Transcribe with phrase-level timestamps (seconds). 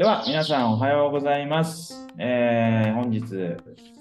[0.00, 2.08] では、皆さんおはようございます。
[2.16, 3.22] えー本日、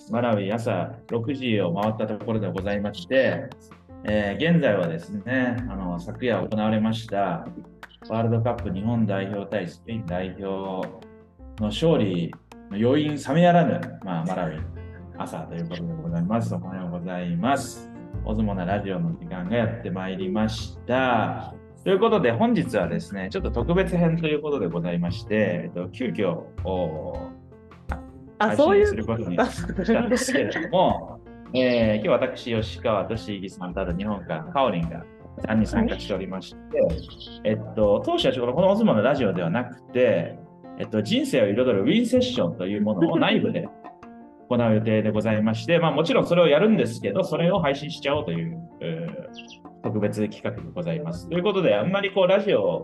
[0.10, 3.50] マラウィ朝6時を回ったところでございまして、
[4.06, 7.46] えー現在はですね、あの昨夜行われました
[8.08, 10.88] ワールドカップ日本代表対スペイン代表
[11.62, 12.34] の勝利
[12.72, 14.64] の要因冷めやらぬ、まあ、マラウィ
[15.18, 16.56] 朝ということでございます。
[16.56, 17.92] おはようございます。
[18.24, 21.59] オズモなラジオの時間がやってまいりました。
[21.84, 27.32] ということで、本日はですね、ちょっと特別編ということでございまして、えっと、急遽お
[28.56, 31.20] そうすることにしたんですけれども、
[31.56, 35.06] えー今日私、吉川とシーギさんたる日本からカオリンが
[35.44, 36.60] 3人参加しておりまして、
[37.46, 40.38] えっと、当初はちょっとこのオズモのラジオではなくて、
[40.80, 43.70] えっと、人生を彩るウィンセッションというものを内部で
[44.50, 51.30] 行う予定でございまして、まあもちろんそれをやるんですけど、それを配信しちゃおうという、えー特別企画でございます。
[51.30, 52.82] ということで、あんまりこうラジオ、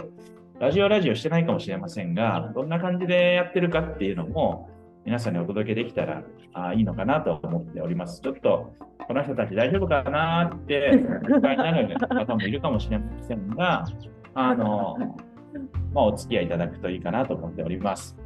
[0.59, 4.69] ラジオラジオしてないかもしれませんが、どんな感じでやってるかっていうのも、
[5.05, 8.21] 皆さんにお届けできたらあいいのかなと思っております。
[8.21, 8.73] ちょっと、
[9.07, 10.91] この人たち大丈夫かなって
[11.27, 13.85] 心配になる方もいるかもしれませんが、
[14.33, 14.97] あの、
[15.93, 18.17] まあ、お付き合いいただくといいかなと思っております。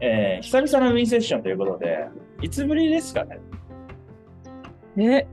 [0.00, 2.08] えー久々のウィンセッションということで、
[2.40, 3.24] いつぶりですか
[4.96, 5.28] ね？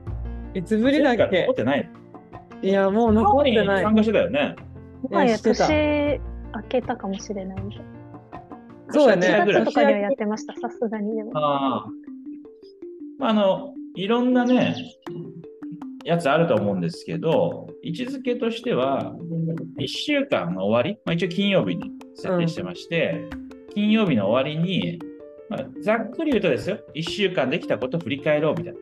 [0.54, 1.40] え、いつぶりだっけ？
[1.40, 1.90] 残ってない
[2.62, 3.82] いや、もう残ってない。
[3.84, 4.56] 参加してたよね。
[5.02, 6.20] もはや年
[6.54, 7.58] 明けたかもしれない。
[8.90, 11.32] そうや年明けぐらい4月とかにはやってました、さすがにでも。
[11.34, 11.86] ああ。
[13.18, 14.76] まあ、あの、いろんなね、
[16.04, 19.14] やつあると思うんですけど、位置づけとしては、
[19.78, 23.28] 1週間の終わり、まあ、一応金曜日に設定してまして、
[23.74, 24.98] 金曜日の終わりに、
[25.48, 28.78] まあ、ざっくり言うとですよ、1週間できたことを振り返ろうみたいな。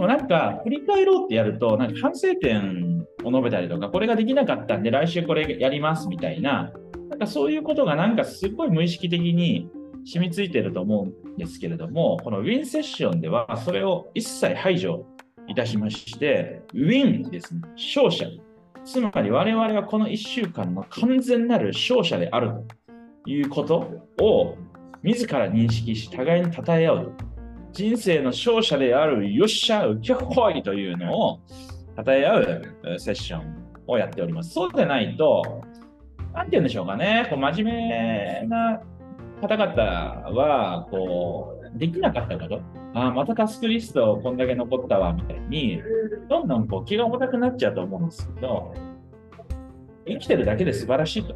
[0.00, 6.72] でもなんか、振り返ろうってやると、なんか反省点を述べたりとか、これができなかったんで、来週これやりますみたいな、
[7.10, 9.68] なんかそういうことがなんかすごい無意識的に
[10.06, 15.04] 染みついてると思うんですけれども、このウィンセッションではそれを一切排除
[15.48, 18.24] いたしまして、ウィンですね、勝者。
[18.82, 22.52] つまり我々はこの1週間の完全なる勝者である
[23.26, 24.56] ということを
[25.02, 27.12] 自ら認識し、互いに称え合う。
[27.72, 31.40] 人生の勝者であるよっしゃ、うきょほいというのを
[31.96, 32.62] 称え合う
[32.98, 34.52] セッションをやっております。
[34.52, 35.62] そうでないと、
[36.34, 38.80] なんて言うんでしょうかね、こう真面目な
[39.40, 39.82] 方々
[40.38, 42.60] は、こう、できなかったこと、
[42.94, 45.80] ああ、またタスクリストこんだけ残ったわ、みたいに、
[46.28, 48.74] どんどんこう気が重たくなっちゃうと思うんですけど、
[50.06, 51.34] 生きてるだけで素晴らしいと。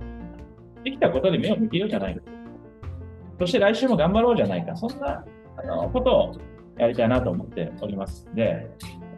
[0.83, 2.22] できたことに目を向けようじゃないか。
[3.39, 4.77] そして来週も頑張ろうじゃないか。
[4.77, 5.25] そんな
[5.56, 6.32] あのことを
[6.78, 8.26] やりたいなと思っております。
[8.34, 8.70] で、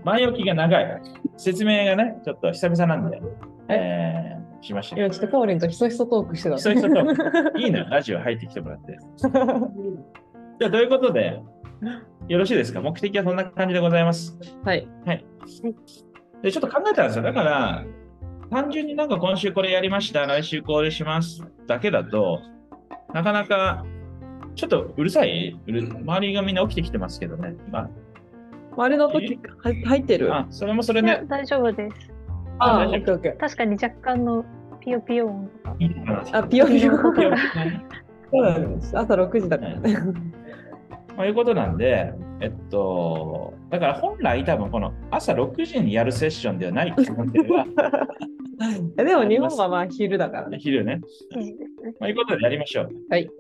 [0.05, 1.03] 前置きが長い。
[1.37, 3.21] 説明がね、ちょっと久々なんで、
[3.69, 4.37] え？
[4.61, 6.57] ー、しましたけど今ちょっとカオリンとひそひそトークしてた。
[6.57, 8.99] ひそひそトークいいのよ、ラジオ入ってきてもらって。
[10.59, 11.41] じゃあ、ということで、
[12.29, 12.81] よろしいですか？
[12.81, 14.39] 目的はそんな感じでございます。
[14.65, 14.89] はい。
[16.43, 17.23] で、ちょっと考えたんですよ。
[17.23, 17.85] だから、
[18.51, 22.41] 単純になんか今週これやりました、来週これしますだけだと、
[23.13, 23.85] なかなか、
[24.57, 25.57] ちょっとうるさい？
[25.67, 27.55] うる周りがみんな起きてきてますけどね。
[27.71, 27.89] ま
[28.79, 30.35] あれの時は入ってる？
[30.35, 32.13] あ、あそれもそれね、大丈夫です。
[32.59, 33.37] あ、大丈オッケーオッケー。
[33.37, 34.45] 確かに若干の
[34.81, 35.77] ピヨピヨ音とか。
[35.79, 36.93] いいかなあ、ピヨピヨ。
[36.97, 38.99] そうなんです。
[38.99, 39.95] 朝6時だからね。
[41.17, 47.65] まあ、いうことなんで、えっと、だから本来多分この朝6時にやるセッションではない可能性が
[48.99, 50.59] えでも日本はまあ昼だからね。
[50.61, 51.01] 昼ね。
[51.39, 51.95] いいですね。
[52.01, 52.91] まあ、いうことでやりましょう。
[53.09, 53.31] はい。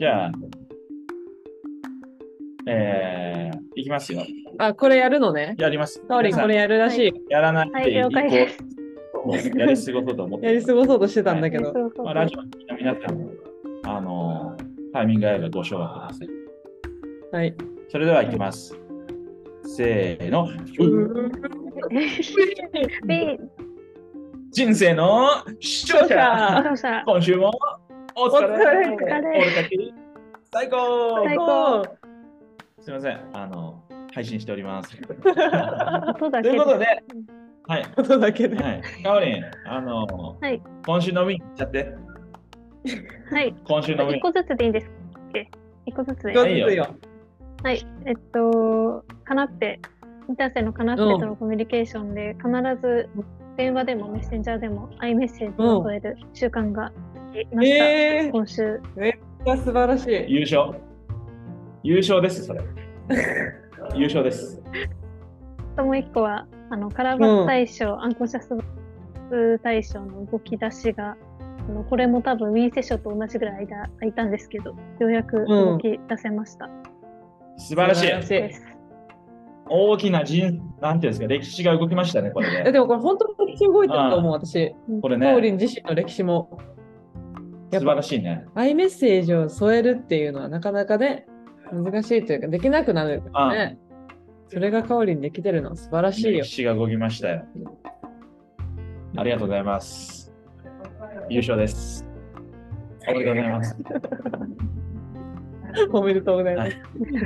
[0.00, 0.32] じゃあ、
[2.66, 4.24] えー、いきますよ。
[4.56, 5.56] あ、これやるのね？
[5.58, 6.00] やります。
[6.08, 7.12] カオリンこれやるらしい。
[7.28, 10.46] やらないはい、でいやり過ごそうと思って。
[10.48, 11.64] やり過ごそうとしてたんだけど。
[11.64, 13.30] そうそうまあ、ラジオの皆さんも、
[13.84, 14.56] あの
[14.94, 16.28] タイミングが合えばご唱和ください。
[17.32, 17.54] はい。
[17.90, 18.74] それではいきます。
[19.64, 20.48] せーの。
[23.04, 23.38] で、
[24.50, 27.52] 人生の視聴者今週も
[28.16, 29.94] お疲れお疲れ俺たち
[30.52, 31.84] 最高最高
[32.80, 34.98] すみません、あの、配信しております。
[35.00, 36.86] 音だけということで、
[37.68, 38.56] はい、ことだけで。
[38.56, 40.06] はい、かおりん、あの、
[40.40, 41.94] はい今週のウィンいっちゃって、
[43.30, 43.54] はい。
[43.64, 44.16] 今週のウィン。
[44.16, 44.90] 一個ずつでいいんですっ
[45.32, 45.48] け？
[45.86, 46.32] 一個ずつで。
[46.32, 46.48] どう
[47.62, 47.86] はい。
[48.06, 49.78] えっと、かなって、
[50.28, 52.48] インターセのかなってとのコミュニケーションで、必
[52.82, 53.08] ず
[53.56, 56.90] 電話でもメッセンジャーでも、アイメッセージを添える習慣が
[57.32, 57.88] できました。
[57.88, 58.80] えー、今週。
[58.96, 59.12] めっ
[59.44, 60.24] ちゃ素晴らしい。
[60.28, 60.80] 優勝。
[61.82, 62.60] 優勝です、それ。
[63.94, 64.62] 優勝です。
[65.76, 71.16] ともう一個は、あの、カラバス大賞、アンコンシャス対象の動き出しが
[71.68, 74.76] あのこれも多分ウィーンセッションと同じぐらい間空いたんですけど、よ
[75.06, 76.68] うやく動き出せました。
[77.56, 78.08] 素晴らしい。
[78.08, 78.60] 素晴らしい。
[79.72, 82.68] 大きな人、なんていうんですか、歴史が動きましたね、これで。
[82.68, 84.74] えでもこれ本当に歴史動いてると思う、私。
[85.00, 86.58] これね、ン自身の歴史も。
[87.70, 88.44] や素晴らしいね。
[88.54, 91.26] アイメッセージを添えるっていうのはなかなかね、
[91.72, 93.78] 難しいというか、できなくなるからね。
[94.48, 96.48] それがカオリンできてるのは素晴らしいよ歴。
[96.50, 97.44] 史が動きましたよ。
[99.16, 100.32] ありがとうございます。
[101.28, 102.04] 優勝です。
[103.08, 103.76] おめでとうございます。
[105.92, 106.76] おめでとうございます。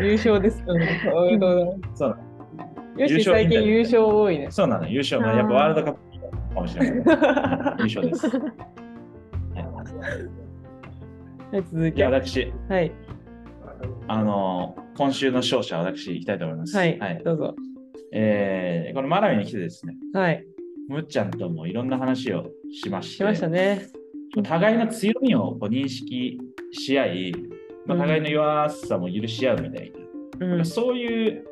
[0.03, 0.63] 優勝です。
[0.67, 1.99] うんおめでとうございます。
[1.99, 2.19] そう
[2.97, 4.51] よし、最近優勝多いね。
[4.51, 7.01] そうなの、優勝がやっぱワールドカップかもしれない。
[7.79, 8.31] 優勝です。
[10.05, 12.17] はい、続いじゃあて。
[12.27, 12.93] 私、はい、
[14.07, 16.77] あの今週の勝者、私、行きたいと思います。
[16.77, 17.55] はい、どうぞ。
[18.13, 20.45] えーこのマラウイに来てですね、はい、
[20.89, 23.89] むっちゃんともいろんな話をしまして、しましたね。
[24.45, 26.39] 互いの強みをこう認識
[26.73, 27.33] し合い、
[27.87, 28.01] まあ、うん。
[28.03, 29.93] 互いの弱さも許し合うみたい
[30.39, 31.45] な、うん、そういう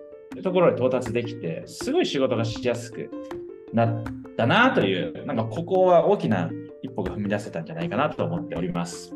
[0.43, 3.11] ところに到達できて、すごい仕事がしやすく
[3.73, 4.05] なっ
[4.37, 6.62] たなという、なんかここは大きな一
[6.95, 9.15] 歩が踏み出せたんじゃないかなと思っております。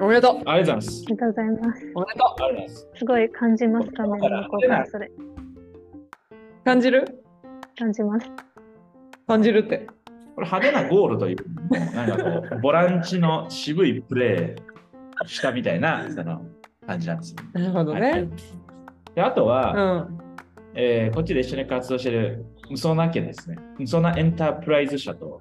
[0.00, 0.42] おめでとう。
[0.46, 1.10] ありがとうございますあ。
[1.10, 1.92] りがとうございます。
[1.94, 2.88] おめでとありがとうございます。
[2.96, 5.06] すごい感じます、からそれ。
[5.06, 5.10] う。
[6.64, 7.22] 感じる？
[7.78, 8.30] 感じます。
[9.26, 9.86] 感じるって。
[10.34, 11.36] これ派手なゴールという、
[11.94, 16.42] なんかこう、ボランチの渋いプレーしたみたいなその
[16.86, 17.36] 感じなんですよ。
[17.52, 18.28] なるほどはいね。
[19.14, 20.18] であとうは、ん。
[20.74, 23.56] えーこっちで一緒に活動している無双な家ですね。
[23.78, 25.40] 無双なエンタープライズ社と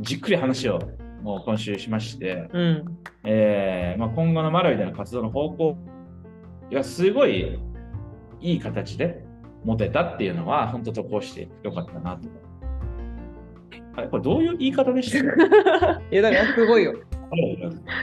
[0.00, 0.78] じっくり話を
[1.22, 2.98] もう今週しまして、うん。
[3.24, 5.76] えーまあ、今後のマラウイでの活動の方向
[6.72, 7.58] がすごい
[8.40, 9.22] いい形で
[9.64, 12.28] 持てたっていうのは本当とこうしてよかったなと。
[13.94, 15.18] あれこれどういう言い方でした？
[16.10, 16.94] いや、だからすごいよ。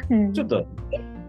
[0.10, 0.66] うん、ちょっと、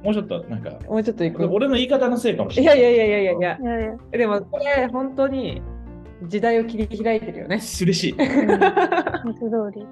[0.05, 1.25] もうちょっとなんか、もうちょっと。
[1.51, 2.83] 俺の言い方のせいかもしいれない。
[2.83, 3.59] やいやいやいやいやいや。
[3.59, 5.62] いやいや、でもこれ本当に
[6.25, 7.57] 時代を切り開いてるよね。
[7.83, 8.12] 嬉しい。
[8.12, 8.19] うん
[9.35, 9.87] 通り。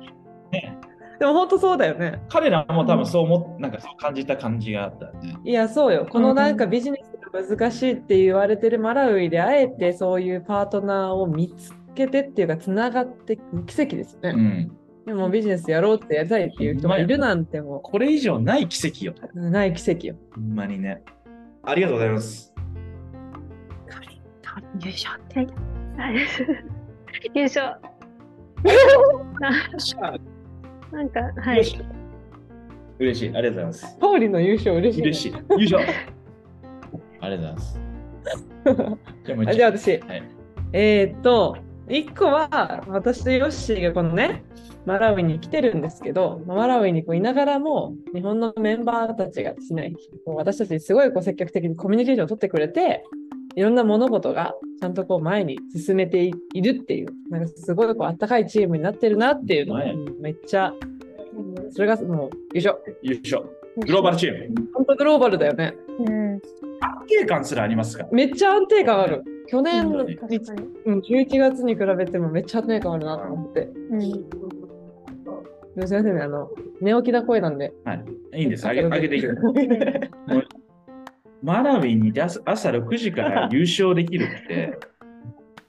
[1.18, 2.22] でも本当そうだよね。
[2.28, 5.34] 彼らも多分そう思っなんかそう感じた感じがあったんで。
[5.44, 6.06] いや、そうよ。
[6.08, 13.36] このなんかビジネスが難しいって言われてるマラウイで、あえてそういうパートナーを見つけてっていうか、つながって
[13.66, 14.30] 奇跡ですね。
[14.30, 14.72] うん。
[15.06, 19.14] でもビジネスやろうってやりたいっていう人がいるなんてもこれ以上ない奇跡よ。
[19.34, 20.14] うない奇跡よ。
[20.34, 21.02] ほんまにね。
[21.64, 22.54] ありがとうございます。
[24.80, 25.20] 優勝
[25.96, 26.16] はい
[27.34, 27.80] 優勝。
[30.92, 31.58] なんか、はい。
[32.98, 33.28] 嬉しい。
[33.36, 33.96] ありがとうございます。
[34.00, 35.32] パウリの優勝嬉しい、嬉しい。
[35.58, 35.78] 優勝。
[37.20, 37.80] ありがとうございます。
[39.24, 40.22] じゃあもう一あじゃあ私、はい。
[40.72, 41.56] えーっと、
[41.88, 44.44] 1個は私とヨッシーがこのね、
[44.84, 49.92] マラウイに来てるんですけど、まあマラウイにこういながらも、日本のメンバーたちがですね、
[50.24, 53.04] こう私たちにすごいこう積極的にコミュニケーションを取ってくれて、
[53.58, 59.84] いろんな物事がちゃんとこう前に進めていいるっていう、なんかすごいこうあったかいチームになってるなっていうのを、は
[60.20, 60.72] めっちゃ、
[61.70, 62.78] それがもう優勝。
[63.02, 63.42] 優勝。
[63.84, 64.54] グローバルチーム。
[64.72, 65.74] 本当グローバルだよね。
[65.98, 66.34] うん。
[66.34, 66.40] 安
[67.08, 68.04] 定感すらありますか？
[68.04, 68.08] ら。
[68.12, 69.24] めっちゃ安定感ある。
[69.48, 70.68] 去年のうん確かに。
[70.86, 73.62] うん11月に比べてもめっちゃ安定感あるなと思って。
[73.90, 74.00] うん。
[74.00, 74.06] す
[75.74, 76.48] みませんね、あの、
[76.80, 77.72] 寝起きな声なんで。
[77.84, 78.04] はい。
[78.34, 78.68] いいんです。
[78.68, 79.36] 上げ上げていく。
[81.48, 84.78] マラウィに朝朝6時から優勝できるって、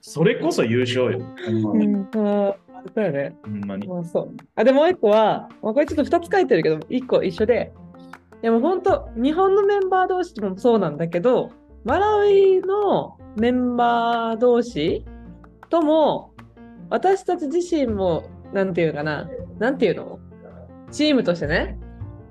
[0.02, 1.22] それこそ優勝よ。
[1.46, 3.34] そうよね。
[3.44, 3.88] ほんまに。
[3.88, 4.32] まあ、そう。
[4.58, 7.72] あ、でもう一個は、まあ、これちょっと2つ書いてるけど、1個一緒で、
[8.42, 11.50] でも本当、日本のメンバー同士もそうなんだけど、
[11.86, 15.06] マラウイのメンバー同士
[15.70, 16.34] とも、
[16.90, 20.20] 私たち自身も、なんていうかな、なんていうの？
[20.92, 21.80] チームとしてね、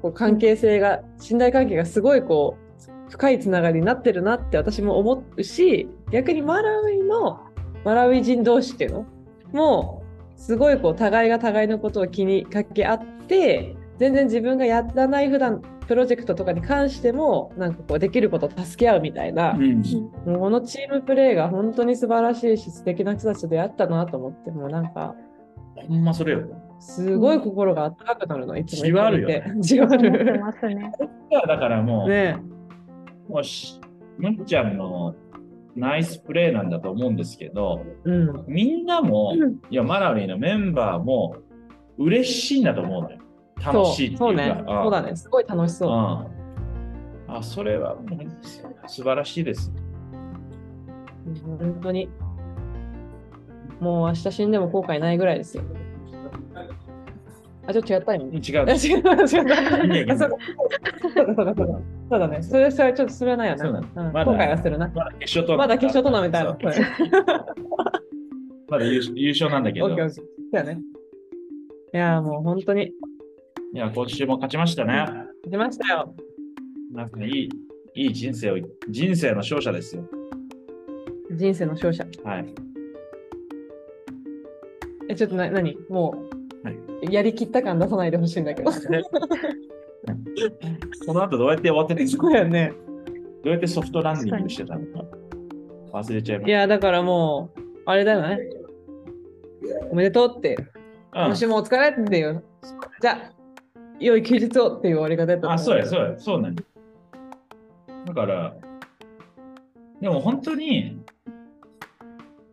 [0.03, 2.68] こう関係性が、信頼関係がすごいこう、
[3.09, 7.41] 深いつながりになってるなって私も思うし、逆にマラウイの、
[7.85, 9.07] マラウイ人同士っていうの
[9.53, 10.03] も
[10.37, 19.83] う、すごいこう、互いが互いのことを気にかけ合って、全然自分がやらない普段プロジェクトとかに関しても、なんかこう、できることを助け合うみたいな、うん。
[20.27, 25.15] もうこのチームプレーが本当に素晴らしいし、素敵な人たちと出会ったなと思って、もうなんか、
[25.89, 26.43] ほんまそれよ。
[26.81, 30.41] すごい心が温かくなるの、いつもじわるよ見てじわ思ってる。
[30.41, 30.93] ますね。
[31.49, 32.37] だからもう、ね
[33.29, 33.81] もうし、
[34.19, 35.15] むっちゃんの
[35.77, 38.45] ナイスプレーなんだと思うんですけど、うん。
[38.49, 41.37] みんなも、うんいや、マラウィのメンバーも
[41.99, 43.19] 嬉しいんだと思うのよ。
[43.65, 44.25] 楽しいっていうか。
[44.25, 44.65] そうね。
[44.67, 45.17] あそうだね。
[45.17, 45.91] すごい楽しそう。
[45.91, 45.93] う
[47.33, 47.37] ん。
[47.37, 47.97] あ、それは
[48.87, 49.73] 素晴らしいです。
[51.27, 52.09] うん本当に。
[53.81, 55.63] もう明日死んでも後悔ないぐらいですよ。
[57.67, 58.25] あ、ちょっと違った今。
[58.25, 58.41] 違う。
[58.41, 60.13] 違う違う違いいね う。
[60.13, 60.37] あそうか
[61.03, 61.81] そうかそうかそうか。
[62.09, 62.43] そうだね。
[62.43, 63.89] それそれちょっとそれはないよそうだね。
[63.95, 64.89] うんねまだ今回はするな。
[64.95, 66.49] まだ決勝トーナまだ決勝トーナメントある。
[68.69, 69.87] まだ優勝優勝なんだけど。
[69.87, 70.25] オッケーオッケー。
[70.25, 70.81] そうやね。
[71.95, 72.93] いやーもう本当に
[73.75, 75.07] いや、今週も勝ちましたね。
[75.47, 76.15] 出ましたよ。
[76.91, 77.49] なんかいい、
[77.95, 78.57] いい人生を、
[78.89, 80.05] 人生の勝者ですよ。
[81.33, 82.07] 人生の勝者。
[82.25, 82.47] はい。
[85.11, 85.77] え、ちょっとな、何？
[85.91, 86.15] も
[86.65, 86.79] う、はい
[87.13, 88.71] やりきった感出さないでほしいんだけど。
[91.09, 92.75] この後どうやって終わってるんですかね。
[93.43, 95.07] どうやってソフトランニングしてたのか
[95.95, 98.39] 忘れちゃいましいや、だからもう、あれだよね。
[99.91, 100.55] おめでとうって、
[101.11, 101.25] た。
[101.25, 102.45] 今週もお疲れっていう。
[103.01, 103.33] じゃあ、
[103.99, 106.63] 良い休日をっていう終わりが出たあ、そうや、そうや、そうなんだ。
[108.05, 108.55] だから、
[110.03, 111.01] でも本当に、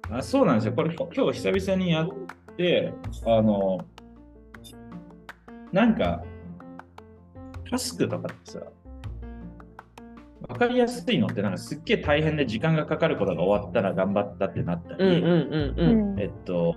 [0.09, 0.73] あそうなんですよ。
[0.73, 2.09] これ、今日久々にやっ
[2.55, 2.93] て、
[3.25, 3.79] あの、
[5.73, 6.23] なんか、
[7.69, 8.59] タスクとかってさ、
[10.47, 16.19] わかりやすいのって、なんかすっげえ大変で時間がかかることが終わったら頑張ったってなったり、うんうんうんうん。
[16.19, 16.75] えっと、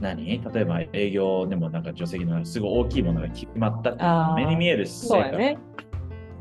[0.00, 0.42] 何？
[0.42, 4.04] 例えば営業でもなんか助成金のすごい大きいものが決まったって
[4.42, 5.58] 目に見える成果がそうやね。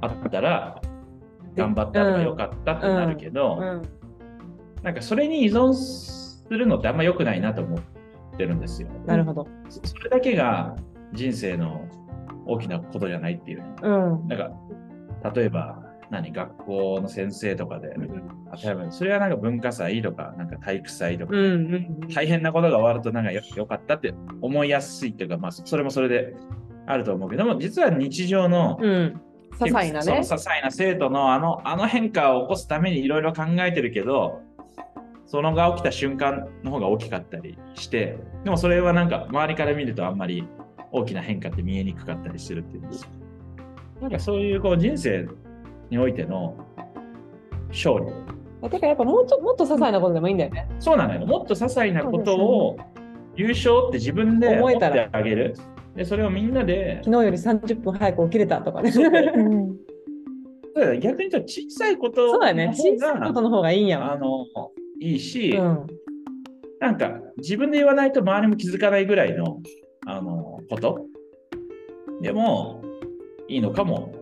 [0.01, 0.82] あったら、
[1.55, 3.82] 頑張ったとか良かったってなるけど、うん。
[4.82, 7.79] なんかそれに依存するのってあんま良くないなと思っ
[8.36, 8.89] てるんですよ。
[9.05, 9.48] なるほど。
[9.70, 10.75] そそれだけが
[11.13, 11.88] 人生の
[12.45, 13.63] 大きなことじゃないっていう。
[13.81, 14.27] うん。
[14.27, 22.07] なんか、例えば、何学校の先生とかで、例えば、それはなんか文化祭とか、なんか体育祭とか、うんうん。
[22.13, 26.35] 大変なことが終わるとなんかよよかったって思いやすいっていうか、まあ、それもそれで
[26.85, 29.21] あると思うけども、実は日常の、うん。
[29.59, 30.12] 些細なね。
[30.12, 34.41] 些細な生徒のあのあの変化を起こすためにいろいろ考えてるけど、
[35.25, 40.47] そのが起きた瞬間の方が大きかったりして、でもそれはなんか周りから見るとあんまり
[40.93, 43.09] 大きな変化って見えにくかったりするっていうんですよ。
[44.01, 45.27] なんかそういうこう人生
[45.89, 46.55] においての
[47.69, 48.05] 勝利。
[48.62, 50.69] だからやっぱもうちょもっと些細なことでもいいんだよね。
[50.79, 51.25] そうなのよ。
[51.25, 52.77] もっと些細なことを
[53.35, 55.55] 優勝って自分で思って思えたらあげる。
[55.95, 58.91] で、それをみんなで、昨日より30分早く起きれたとかね。
[58.91, 59.77] そうだようん
[60.75, 62.67] そうだよ逆に言うと小さいことそうだよね。
[62.67, 64.13] の小さいことの方がいいんやわ。
[64.13, 64.45] あの
[65.00, 65.88] いいし、うん。
[66.79, 69.62] なんか自分で言わないと周りも気づかないぐらいの
[70.05, 71.05] あのこと？
[72.22, 72.82] でも
[73.48, 74.13] いいのかも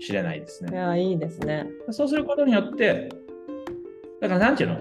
[0.00, 0.72] しれないですね。
[0.72, 1.66] いや、いいですね。
[1.90, 3.08] そうすることによって、
[4.20, 4.80] だからなんていうの？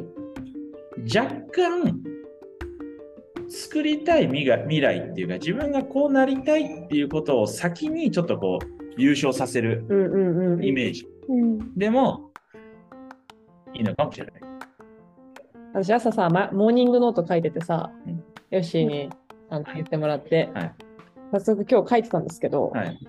[1.13, 2.01] 若干
[3.49, 8.65] 作りたい未来未来っていうか自分がこうなりたいっていうことを先にちょっとこう
[8.97, 10.65] 優勝させるうんうんうん。
[10.65, 12.31] イメージうんでも
[13.73, 14.33] いいのかもしれない。
[15.73, 19.09] 私朝さ、ま、モーニングノート書いててさ、うんヨッシーに
[19.49, 20.73] あの言ってもらって、はい
[21.31, 22.99] 早速今日書いてたんですけど、はい。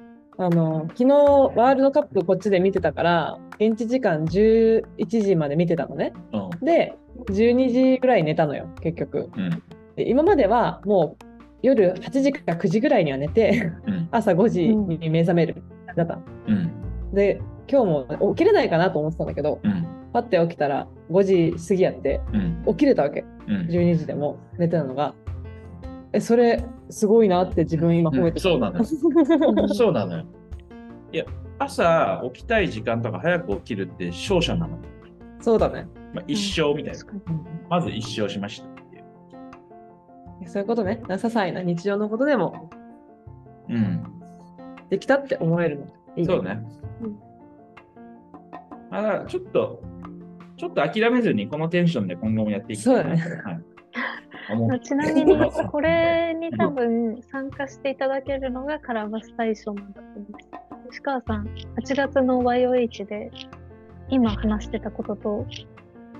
[0.40, 1.04] あの昨日
[1.56, 6.64] ワールドカップこっちで見てたから現地時間11時まで見てたのねうん。
[6.64, 6.94] で
[7.30, 9.62] 12時ぐらい寝たのよ結局うん。
[9.96, 11.24] で今まではもう
[11.62, 14.08] 夜8時か9時ぐらいには寝てうん。
[14.12, 15.56] 朝5時に目覚める
[15.96, 16.70] だったのうん。
[17.14, 17.86] で今日
[18.18, 19.86] も起きれないかなと思ってたんだけどうん。
[20.12, 22.64] パッて起きたら5時過ぎやってうん。
[22.68, 23.66] 起きれたわけうん。
[23.66, 25.16] 12時でも寝てたのが
[26.18, 28.84] えそれすごいなって自分今褒めてそうなのよ。
[29.72, 30.24] そうなのよ。
[31.12, 31.24] いや、
[31.58, 34.78] 朝起きたい時間とか早く起きるって勝者なの。
[35.40, 36.98] そうだねまあ、一生みたいな。
[36.98, 37.38] 確かに
[37.70, 40.48] まず一生しましたっていう。
[40.48, 42.68] そういうことね些細な日常のことでも
[43.68, 44.02] うん。
[44.90, 46.60] できたって思えるのいいそうね。
[47.02, 47.16] うん
[48.90, 49.82] まあ、ちょっと、
[50.56, 53.60] ちょっと諦めずにこのテンションで今後もやっていきたいなそうだはい。
[54.82, 55.36] ちなみに、
[55.70, 60.48] これに多分参加していただけるのがカラバス大賞なんだと思います。
[60.90, 63.30] 吉川さん、8月の YOH で
[64.08, 65.46] 今話してたことと、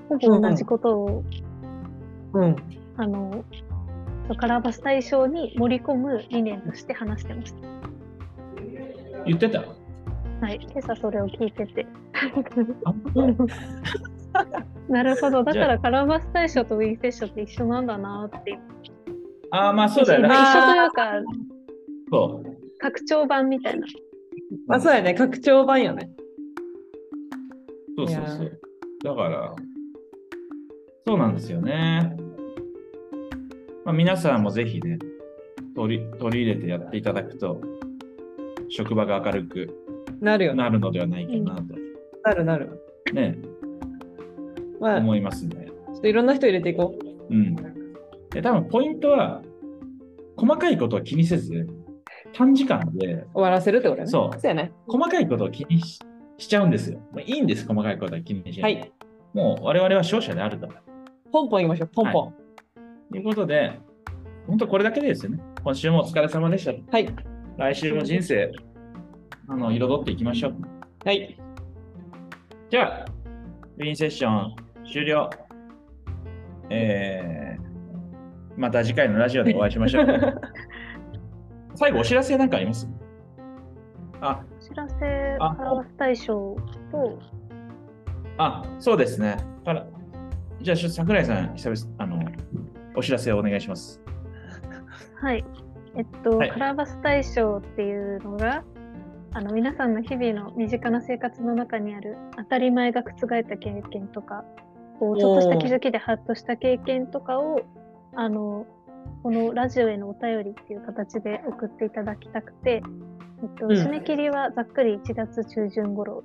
[0.09, 1.25] ほぼ同じことを、
[2.35, 2.57] うん
[2.97, 3.45] あの、
[4.37, 7.61] カラバス大賞に盛り込む理念として話してました。
[9.25, 9.65] 言ってた？
[10.41, 11.87] はい、今朝それを聞いてて。
[14.38, 18.59] あ なるほど、だからカラバス大賞とウィンセッションって一緒なんだなっていう。
[19.50, 20.28] ああ、まあそうだよね。
[20.28, 21.12] まあ一緒というか、
[22.11, 22.78] そう。
[22.78, 23.87] 拡張版みたいな。
[24.66, 26.11] まあそうやね拡張版よね
[27.97, 28.61] そうそうそう。
[29.04, 29.54] だから、
[31.07, 32.16] そうなんですよね。
[33.85, 34.99] まあ、皆さんもぜひね
[35.75, 37.61] 取り、取り入れてやっていただくと、
[38.68, 39.88] 職場が明るく
[40.21, 41.62] なるよねなるのではないかなと、
[42.25, 42.80] なるなる
[43.14, 43.38] ね、
[44.81, 45.69] まあちょ思いますね。
[45.99, 46.95] っといろんな人入れていこ
[47.31, 47.57] ううん。
[48.31, 49.43] で多分ポイントは、
[50.37, 51.67] 細かいことを気にせず、
[52.33, 54.07] 短時間で終わらせるってことね。
[54.07, 54.73] そうそうやね。
[54.87, 55.99] 細かいことを気にし
[56.39, 56.99] しちゃうんですよ。
[57.13, 58.75] もういいんです、細かいことは気にしない。
[58.77, 58.93] はい。
[59.35, 60.69] もう我々は勝者であると。
[61.33, 61.89] ポンポンいきましょう。
[61.89, 62.35] ポンポン。
[63.11, 63.81] ということで、
[64.47, 65.41] 本当これだけでですよね。
[65.65, 66.73] 今週もお疲れ様でした。
[66.91, 67.09] はい。
[67.57, 68.53] 来週も人生、
[69.49, 70.55] あの、彩っていきましょう。
[71.05, 71.37] はい。
[72.71, 73.07] じゃあ、
[73.79, 74.55] ウィンセッション
[74.90, 75.30] 終了。
[76.71, 80.07] えー、また次回のラジオでお会いしましょう。
[81.75, 82.88] 最後、お知らせなんかあります？
[84.21, 86.57] あ、お知らせ、あカラバス大賞
[86.90, 87.18] と、
[88.37, 89.37] あ、そうですね。
[89.64, 89.87] から
[90.61, 92.21] じゃあ、ちょっと桜井さん、久々、あの、
[92.97, 94.02] お知らせをお願いします。
[95.21, 95.45] はい。
[95.95, 98.64] えっと、はいカラバス大賞っていうのが、
[99.33, 104.45] あの皆さんの日々の身近な生活の中にある当たり前が覆った経験とか、
[104.99, 107.61] こうちょっとした気づきでハッとした経験とかを、
[108.14, 108.67] あの、
[109.23, 112.83] このラジオへのお便りっていう形で送っていただきたくて、
[113.43, 113.73] えっと、うん。
[113.73, 116.25] 締め切りはざっくり1月中旬頃。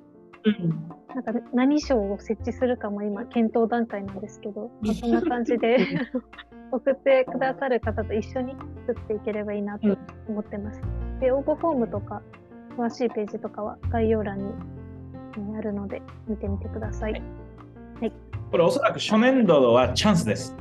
[1.14, 5.78] なんか何賞を設置するかも今検討段階なんですけど、まあそんな感じで
[6.70, 8.54] 送ってくださる方と一緒に
[8.86, 9.96] 作っていければいいなと
[10.28, 10.82] 思ってます。
[11.20, 12.20] で、応募フォームとか
[12.76, 14.44] 詳しいページとかは概要欄に
[15.36, 17.22] えーあるので見てみてください。
[18.54, 20.56] これ、おそらく初年度はチャンスです。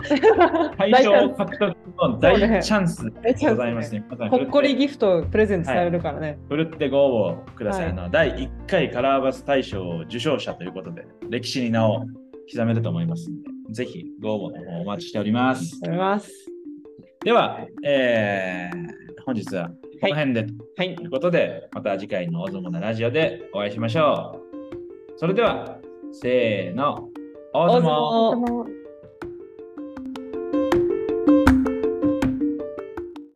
[0.80, 4.04] 対 大チャン象獲得の大チャンスでございますね。
[4.32, 6.40] ほっこりギフトプレゼントされるからね。
[6.50, 7.94] ふるってご応募ください。
[7.94, 12.00] の第1回カラーバス大賞受賞者ということで、歴史に名を
[12.52, 15.80] 刻めると思いますので、ぜひご応募の方お待ちしております。
[15.88, 16.32] ます。
[17.24, 19.70] では、えー本日は
[20.02, 20.94] この辺でとはい。
[20.96, 25.14] いうことで、また次回のオズモのラジオでお会いしましょう。
[25.16, 25.78] それでは、
[26.12, 27.10] せーの、
[27.54, 28.83] オズモオズモとても